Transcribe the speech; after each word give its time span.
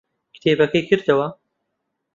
کتێبەکەی 0.33 0.87
کردەوە. 0.89 1.27